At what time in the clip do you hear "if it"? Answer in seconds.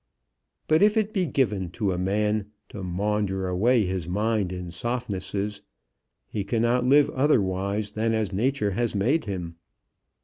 0.81-1.13